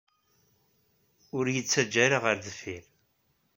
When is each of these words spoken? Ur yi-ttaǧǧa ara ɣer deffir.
Ur 1.37 1.45
yi-ttaǧǧa 1.53 1.99
ara 2.05 2.17
ɣer 2.23 2.35
deffir. 2.45 2.83